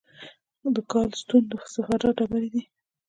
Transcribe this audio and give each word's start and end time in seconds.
د 0.73 0.75
ګال 0.91 1.09
سټون 1.19 1.43
د 1.49 1.53
صفرا 1.73 2.09
ډبرې 2.17 2.49
دي. 2.53 2.63